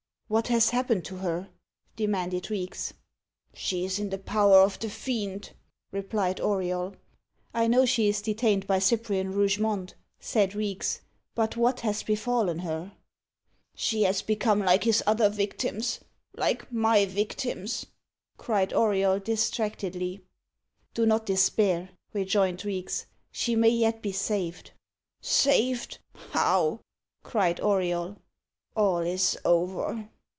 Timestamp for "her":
1.17-1.49, 12.59-12.93